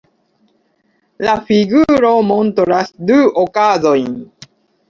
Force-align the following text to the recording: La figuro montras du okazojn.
La 1.27 1.35
figuro 1.51 2.13
montras 2.31 2.93
du 3.11 3.21
okazojn. 3.45 4.13